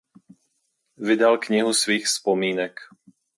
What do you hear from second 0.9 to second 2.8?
Vydal knihu svých vzpomínek.